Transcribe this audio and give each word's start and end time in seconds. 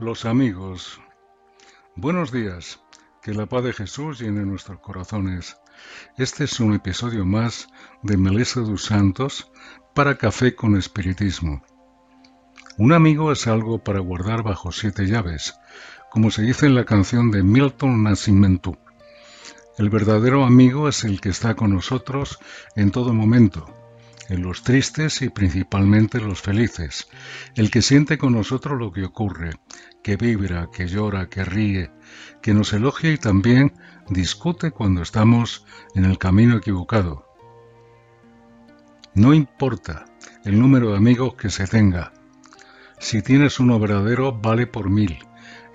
Los 0.00 0.26
amigos. 0.26 1.00
Buenos 1.96 2.30
días. 2.30 2.80
Que 3.20 3.34
la 3.34 3.46
paz 3.46 3.64
de 3.64 3.72
Jesús 3.72 4.20
llene 4.20 4.46
nuestros 4.46 4.78
corazones. 4.78 5.56
Este 6.16 6.44
es 6.44 6.60
un 6.60 6.72
episodio 6.72 7.24
más 7.24 7.66
de 8.04 8.16
Melissa 8.16 8.60
dos 8.60 8.84
Santos 8.84 9.50
para 9.96 10.16
Café 10.16 10.54
con 10.54 10.76
Espiritismo. 10.76 11.64
Un 12.76 12.92
amigo 12.92 13.32
es 13.32 13.48
algo 13.48 13.82
para 13.82 13.98
guardar 13.98 14.44
bajo 14.44 14.70
siete 14.70 15.04
llaves, 15.04 15.58
como 16.12 16.30
se 16.30 16.42
dice 16.42 16.66
en 16.66 16.76
la 16.76 16.84
canción 16.84 17.32
de 17.32 17.42
Milton 17.42 18.04
Nascimento. 18.04 18.78
El 19.78 19.90
verdadero 19.90 20.44
amigo 20.44 20.88
es 20.88 21.02
el 21.02 21.20
que 21.20 21.30
está 21.30 21.56
con 21.56 21.74
nosotros 21.74 22.38
en 22.76 22.92
todo 22.92 23.12
momento, 23.12 23.66
en 24.28 24.42
los 24.42 24.62
tristes 24.62 25.22
y 25.22 25.30
principalmente 25.30 26.20
los 26.20 26.42
felices, 26.42 27.08
el 27.54 27.70
que 27.70 27.82
siente 27.82 28.18
con 28.18 28.34
nosotros 28.34 28.78
lo 28.78 28.92
que 28.92 29.04
ocurre, 29.04 29.50
que 30.02 30.16
vibra, 30.16 30.68
que 30.72 30.86
llora, 30.86 31.28
que 31.28 31.44
ríe, 31.44 31.90
que 32.42 32.54
nos 32.54 32.72
elogia 32.72 33.10
y 33.10 33.16
también 33.16 33.72
discute 34.10 34.70
cuando 34.70 35.02
estamos 35.02 35.64
en 35.94 36.04
el 36.04 36.18
camino 36.18 36.56
equivocado. 36.56 37.26
No 39.14 39.34
importa 39.34 40.04
el 40.44 40.60
número 40.60 40.90
de 40.90 40.98
amigos 40.98 41.34
que 41.34 41.50
se 41.50 41.66
tenga. 41.66 42.12
Si 42.98 43.22
tienes 43.22 43.58
uno 43.58 43.78
verdadero, 43.78 44.32
vale 44.32 44.66
por 44.66 44.90
mil. 44.90 45.18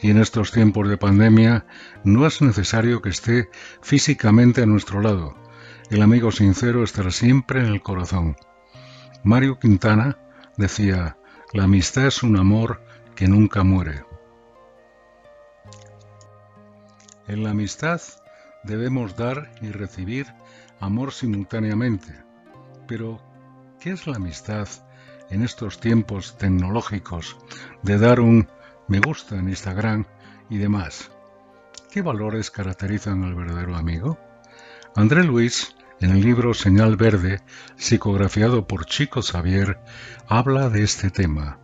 Y 0.01 0.11
en 0.11 0.17
estos 0.17 0.51
tiempos 0.51 0.89
de 0.89 0.97
pandemia 0.97 1.65
no 2.03 2.27
es 2.27 2.41
necesario 2.41 3.01
que 3.01 3.09
esté 3.09 3.49
físicamente 3.81 4.61
a 4.61 4.65
nuestro 4.65 5.01
lado 5.01 5.42
el 5.89 6.01
amigo 6.01 6.31
sincero 6.31 6.83
estará 6.83 7.11
siempre 7.11 7.59
en 7.59 7.67
el 7.67 7.81
corazón. 7.81 8.35
Mario 9.23 9.59
Quintana 9.59 10.17
decía, 10.57 11.17
la 11.53 11.65
amistad 11.65 12.07
es 12.07 12.23
un 12.23 12.37
amor 12.37 12.81
que 13.15 13.27
nunca 13.27 13.63
muere. 13.63 14.03
En 17.27 17.43
la 17.43 17.51
amistad 17.51 18.01
debemos 18.63 19.15
dar 19.15 19.51
y 19.61 19.71
recibir 19.71 20.27
amor 20.79 21.13
simultáneamente. 21.13 22.13
Pero, 22.87 23.21
¿qué 23.79 23.91
es 23.91 24.07
la 24.07 24.17
amistad 24.17 24.67
en 25.29 25.43
estos 25.43 25.79
tiempos 25.79 26.37
tecnológicos 26.37 27.37
de 27.81 27.97
dar 27.97 28.19
un 28.19 28.47
me 28.87 28.99
gusta 28.99 29.37
en 29.37 29.49
Instagram 29.49 30.05
y 30.49 30.57
demás? 30.57 31.11
¿Qué 31.91 32.01
valores 32.01 32.51
caracterizan 32.51 33.23
al 33.23 33.35
verdadero 33.35 33.75
amigo? 33.75 34.17
André 34.95 35.23
Luis, 35.23 35.75
en 36.01 36.11
el 36.11 36.21
libro 36.21 36.53
Señal 36.53 36.97
Verde, 36.97 37.41
psicografiado 37.77 38.67
por 38.67 38.85
Chico 38.85 39.23
Xavier, 39.23 39.79
habla 40.27 40.69
de 40.69 40.83
este 40.83 41.09
tema. 41.09 41.57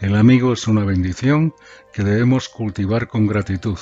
El 0.00 0.16
amigo 0.16 0.54
es 0.54 0.66
una 0.68 0.84
bendición 0.84 1.52
que 1.92 2.02
debemos 2.02 2.48
cultivar 2.48 3.08
con 3.08 3.26
gratitud. 3.26 3.76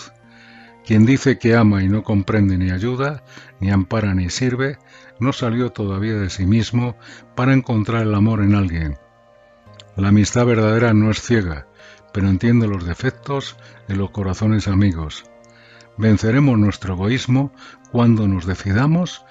Quien 0.85 1.07
dice 1.07 1.39
que 1.39 1.55
ama 1.55 1.85
y 1.85 1.89
no 1.89 2.03
comprende 2.03 2.59
ni 2.59 2.73
ayuda, 2.73 3.23
ni 3.61 3.71
ampara 3.71 4.13
ni 4.13 4.29
sirve, 4.29 4.79
no 5.21 5.33
salió 5.33 5.71
todavía 5.71 6.15
de 6.15 6.31
sí 6.31 6.47
mismo 6.47 6.97
para 7.37 7.53
encontrar 7.53 8.03
el 8.03 8.15
amor 8.17 8.43
en 8.43 8.57
alguien. 8.57 8.99
La 9.95 10.09
amistad 10.09 10.47
verdadera 10.47 10.95
no 10.95 11.13
es 11.13 11.23
ciega, 11.23 11.69
pero 12.13 12.29
entiende 12.29 12.67
los 12.67 12.85
defectos 12.85 13.57
de 13.87 13.95
los 13.95 14.11
corazones 14.11 14.67
amigos 14.67 15.31
Venceremos 15.99 16.57
nuestro 16.57 16.95
egoísmo 16.95 17.53
cuando 17.91 18.29
nos 18.29 18.47
decidamos 18.47 19.25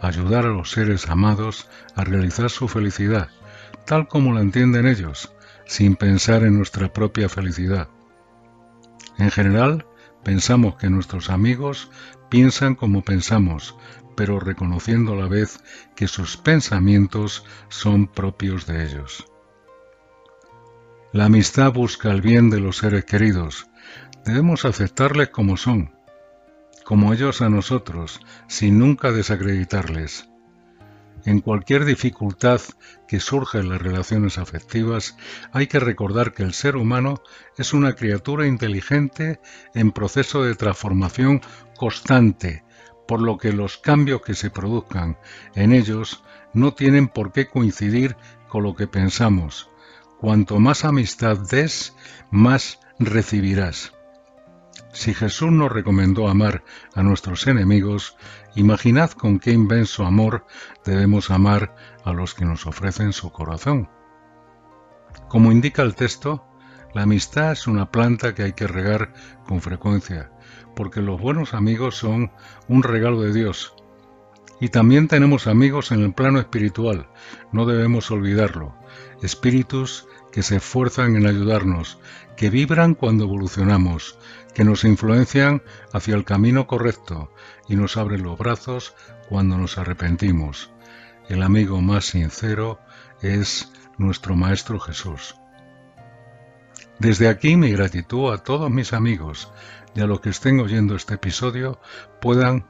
ayudar 0.00 0.46
a 0.46 0.50
los 0.50 0.70
seres 0.70 1.08
amados 1.08 1.68
a 1.96 2.04
realizar 2.04 2.50
su 2.50 2.68
felicidad, 2.68 3.28
tal 3.84 4.06
como 4.06 4.32
la 4.32 4.40
entienden 4.40 4.86
ellos, 4.86 5.32
sin 5.66 5.96
pensar 5.96 6.44
en 6.44 6.56
nuestra 6.56 6.92
propia 6.92 7.28
felicidad. 7.28 7.88
En 9.18 9.32
general, 9.32 9.86
pensamos 10.22 10.76
que 10.76 10.88
nuestros 10.88 11.30
amigos 11.30 11.90
piensan 12.28 12.76
como 12.76 13.02
pensamos, 13.02 13.76
pero 14.16 14.38
reconociendo 14.38 15.14
a 15.14 15.16
la 15.16 15.26
vez 15.26 15.58
que 15.96 16.06
sus 16.06 16.36
pensamientos 16.36 17.44
son 17.68 18.06
propios 18.06 18.66
de 18.66 18.84
ellos. 18.84 19.26
La 21.12 21.24
amistad 21.24 21.72
busca 21.72 22.12
el 22.12 22.20
bien 22.20 22.50
de 22.50 22.60
los 22.60 22.76
seres 22.76 23.04
queridos, 23.04 23.66
Debemos 24.28 24.66
aceptarles 24.66 25.30
como 25.30 25.56
son, 25.56 25.90
como 26.84 27.14
ellos 27.14 27.40
a 27.40 27.48
nosotros, 27.48 28.20
sin 28.46 28.78
nunca 28.78 29.10
desacreditarles. 29.10 30.28
En 31.24 31.40
cualquier 31.40 31.86
dificultad 31.86 32.60
que 33.08 33.20
surja 33.20 33.58
en 33.58 33.70
las 33.70 33.80
relaciones 33.80 34.36
afectivas, 34.36 35.16
hay 35.50 35.66
que 35.66 35.80
recordar 35.80 36.34
que 36.34 36.42
el 36.42 36.52
ser 36.52 36.76
humano 36.76 37.22
es 37.56 37.72
una 37.72 37.94
criatura 37.94 38.46
inteligente 38.46 39.40
en 39.72 39.92
proceso 39.92 40.44
de 40.44 40.56
transformación 40.56 41.40
constante, 41.78 42.64
por 43.06 43.22
lo 43.22 43.38
que 43.38 43.54
los 43.54 43.78
cambios 43.78 44.20
que 44.20 44.34
se 44.34 44.50
produzcan 44.50 45.16
en 45.54 45.72
ellos 45.72 46.22
no 46.52 46.74
tienen 46.74 47.08
por 47.08 47.32
qué 47.32 47.46
coincidir 47.46 48.14
con 48.46 48.62
lo 48.62 48.74
que 48.74 48.88
pensamos. 48.88 49.70
Cuanto 50.20 50.60
más 50.60 50.84
amistad 50.84 51.38
des, 51.38 51.94
más 52.30 52.78
recibirás. 52.98 53.94
Si 54.92 55.14
Jesús 55.14 55.52
nos 55.52 55.70
recomendó 55.70 56.28
amar 56.28 56.64
a 56.94 57.02
nuestros 57.02 57.46
enemigos, 57.46 58.16
imaginad 58.54 59.10
con 59.12 59.38
qué 59.38 59.52
inmenso 59.52 60.04
amor 60.04 60.46
debemos 60.84 61.30
amar 61.30 61.74
a 62.04 62.12
los 62.12 62.34
que 62.34 62.44
nos 62.44 62.66
ofrecen 62.66 63.12
su 63.12 63.30
corazón. 63.30 63.88
Como 65.28 65.52
indica 65.52 65.82
el 65.82 65.94
texto, 65.94 66.44
la 66.94 67.02
amistad 67.02 67.52
es 67.52 67.66
una 67.66 67.90
planta 67.90 68.34
que 68.34 68.42
hay 68.42 68.52
que 68.54 68.66
regar 68.66 69.12
con 69.46 69.60
frecuencia, 69.60 70.32
porque 70.74 71.02
los 71.02 71.20
buenos 71.20 71.54
amigos 71.54 71.96
son 71.96 72.32
un 72.66 72.82
regalo 72.82 73.20
de 73.20 73.32
Dios. 73.32 73.74
Y 74.60 74.70
también 74.70 75.06
tenemos 75.06 75.46
amigos 75.46 75.92
en 75.92 76.02
el 76.02 76.14
plano 76.14 76.40
espiritual, 76.40 77.08
no 77.52 77.66
debemos 77.66 78.10
olvidarlo, 78.10 78.74
espíritus 79.22 80.08
que 80.32 80.42
se 80.42 80.56
esfuerzan 80.56 81.16
en 81.16 81.26
ayudarnos, 81.26 81.98
que 82.36 82.50
vibran 82.50 82.94
cuando 82.94 83.24
evolucionamos, 83.24 84.18
que 84.54 84.64
nos 84.64 84.84
influencian 84.84 85.62
hacia 85.92 86.14
el 86.14 86.24
camino 86.24 86.66
correcto 86.66 87.32
y 87.68 87.76
nos 87.76 87.96
abren 87.96 88.22
los 88.22 88.38
brazos 88.38 88.94
cuando 89.28 89.58
nos 89.58 89.78
arrepentimos. 89.78 90.70
El 91.28 91.42
amigo 91.42 91.80
más 91.80 92.06
sincero 92.06 92.80
es 93.20 93.70
nuestro 93.98 94.34
Maestro 94.34 94.80
Jesús. 94.80 95.34
Desde 96.98 97.28
aquí 97.28 97.56
mi 97.56 97.70
gratitud 97.70 98.32
a 98.32 98.38
todos 98.38 98.70
mis 98.70 98.92
amigos 98.92 99.50
y 99.94 100.00
a 100.00 100.06
los 100.06 100.20
que 100.20 100.30
estén 100.30 100.60
oyendo 100.60 100.96
este 100.96 101.14
episodio 101.14 101.80
puedan 102.20 102.66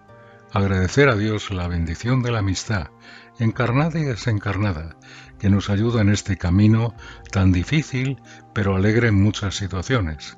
agradecer 0.52 1.08
a 1.08 1.16
Dios 1.16 1.50
la 1.50 1.68
bendición 1.68 2.22
de 2.22 2.32
la 2.32 2.40
amistad, 2.40 2.88
encarnada 3.38 3.98
y 3.98 4.04
desencarnada, 4.04 4.96
que 5.38 5.50
nos 5.50 5.70
ayuda 5.70 6.00
en 6.00 6.08
este 6.08 6.36
camino 6.36 6.94
tan 7.30 7.52
difícil 7.52 8.20
pero 8.54 8.74
alegre 8.74 9.08
en 9.08 9.22
muchas 9.22 9.54
situaciones. 9.54 10.36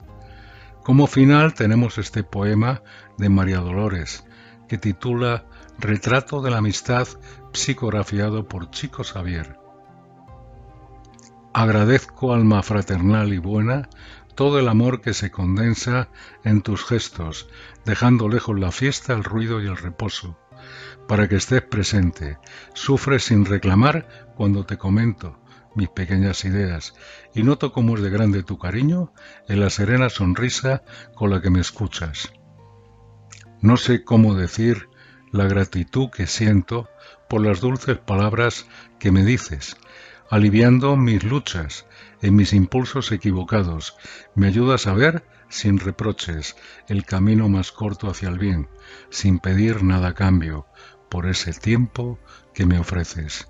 Como 0.82 1.06
final 1.06 1.54
tenemos 1.54 1.98
este 1.98 2.24
poema 2.24 2.83
de 3.18 3.28
María 3.28 3.59
Dolores, 3.59 4.24
que 4.68 4.78
titula 4.78 5.45
Retrato 5.78 6.42
de 6.42 6.51
la 6.51 6.59
Amistad 6.59 7.07
psicografiado 7.53 8.47
por 8.48 8.71
Chico 8.71 9.03
Xavier. 9.04 9.59
Agradezco, 11.53 12.33
alma 12.33 12.62
fraternal 12.62 13.33
y 13.33 13.39
buena, 13.39 13.89
todo 14.34 14.59
el 14.59 14.68
amor 14.68 15.00
que 15.00 15.15
se 15.15 15.30
condensa 15.30 16.09
en 16.44 16.62
tus 16.62 16.84
gestos, 16.84 17.48
dejando 17.84 18.28
lejos 18.28 18.59
la 18.59 18.72
fiesta, 18.72 19.12
el 19.12 19.24
ruido 19.24 19.62
y 19.62 19.66
el 19.66 19.77
reposo, 19.77 20.38
para 21.09 21.28
que 21.28 21.36
estés 21.36 21.62
presente. 21.62 22.38
Sufres 22.74 23.24
sin 23.24 23.44
reclamar 23.44 24.32
cuando 24.36 24.65
te 24.65 24.78
comento 24.78 25.41
mis 25.74 25.88
pequeñas 25.88 26.44
ideas 26.44 26.94
y 27.34 27.42
noto 27.42 27.72
cómo 27.72 27.97
es 27.97 28.03
de 28.03 28.10
grande 28.10 28.42
tu 28.42 28.59
cariño 28.59 29.12
en 29.48 29.60
la 29.60 29.71
serena 29.71 30.09
sonrisa 30.09 30.83
con 31.15 31.30
la 31.30 31.41
que 31.41 31.50
me 31.50 31.60
escuchas. 31.60 32.33
No 33.60 33.76
sé 33.76 34.04
cómo 34.04 34.34
decir 34.34 34.88
la 35.33 35.44
gratitud 35.44 36.10
que 36.10 36.26
siento 36.26 36.88
por 37.28 37.41
las 37.44 37.60
dulces 37.60 37.98
palabras 37.98 38.66
que 38.98 39.12
me 39.12 39.24
dices, 39.24 39.76
aliviando 40.30 40.97
mis 40.97 41.24
luchas 41.24 41.86
en 42.22 42.36
mis 42.36 42.53
impulsos 42.53 43.10
equivocados, 43.10 43.97
me 44.36 44.47
ayudas 44.47 44.86
a 44.86 44.94
ver 44.94 45.24
sin 45.48 45.80
reproches 45.80 46.54
el 46.86 47.04
camino 47.04 47.48
más 47.48 47.72
corto 47.72 48.09
hacia 48.09 48.28
el 48.28 48.38
bien, 48.38 48.68
sin 49.10 49.41
pedir 49.41 49.82
nada 49.82 50.09
a 50.09 50.15
cambio 50.15 50.66
por 51.09 51.27
ese 51.27 51.53
tiempo 51.53 52.21
que 52.54 52.65
me 52.65 52.78
ofreces. 52.78 53.48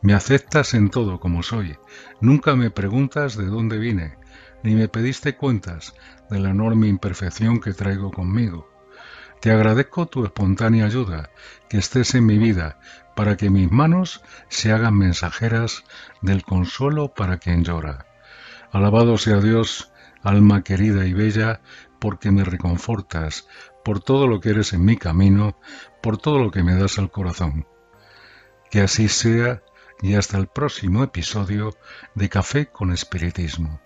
Me 0.00 0.14
aceptas 0.14 0.74
en 0.74 0.90
todo 0.90 1.18
como 1.18 1.42
soy. 1.42 1.76
Nunca 2.20 2.54
me 2.54 2.70
preguntas 2.70 3.36
de 3.36 3.46
dónde 3.46 3.78
vine, 3.78 4.16
ni 4.62 4.76
me 4.76 4.86
pediste 4.86 5.36
cuentas 5.36 5.94
de 6.30 6.38
la 6.38 6.50
enorme 6.50 6.86
imperfección 6.86 7.60
que 7.60 7.74
traigo 7.74 8.12
conmigo. 8.12 8.70
Te 9.40 9.50
agradezco 9.50 10.06
tu 10.06 10.24
espontánea 10.24 10.84
ayuda, 10.84 11.30
que 11.68 11.78
estés 11.78 12.14
en 12.14 12.26
mi 12.26 12.38
vida, 12.38 12.78
para 13.20 13.36
que 13.36 13.50
mis 13.50 13.70
manos 13.70 14.22
se 14.48 14.72
hagan 14.72 14.96
mensajeras 14.96 15.84
del 16.22 16.42
consuelo 16.42 17.12
para 17.12 17.36
quien 17.36 17.64
llora. 17.64 18.06
Alabado 18.72 19.18
sea 19.18 19.42
Dios, 19.42 19.92
alma 20.22 20.64
querida 20.64 21.04
y 21.04 21.12
bella, 21.12 21.60
porque 21.98 22.30
me 22.30 22.44
reconfortas, 22.44 23.46
por 23.84 24.00
todo 24.00 24.26
lo 24.26 24.40
que 24.40 24.48
eres 24.48 24.72
en 24.72 24.86
mi 24.86 24.96
camino, 24.96 25.58
por 26.00 26.16
todo 26.16 26.38
lo 26.38 26.50
que 26.50 26.62
me 26.62 26.74
das 26.74 26.98
al 26.98 27.10
corazón. 27.10 27.66
Que 28.70 28.80
así 28.80 29.08
sea 29.08 29.60
y 30.00 30.14
hasta 30.14 30.38
el 30.38 30.46
próximo 30.46 31.04
episodio 31.04 31.76
de 32.14 32.30
Café 32.30 32.68
con 32.68 32.90
Espiritismo. 32.90 33.82